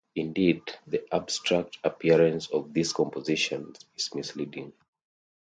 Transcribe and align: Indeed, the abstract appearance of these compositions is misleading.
Indeed, 0.15 0.63
the 0.87 1.05
abstract 1.13 1.77
appearance 1.83 2.47
of 2.49 2.73
these 2.73 2.91
compositions 2.91 3.81
is 3.95 4.09
misleading. 4.15 4.73